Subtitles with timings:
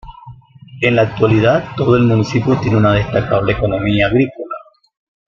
[0.81, 4.55] En la actualidad, todo el municipio tiene una destacable economía agrícola.